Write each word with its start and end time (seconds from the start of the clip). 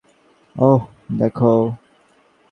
ওহ, 0.55 0.81
দেখো। 1.17 1.51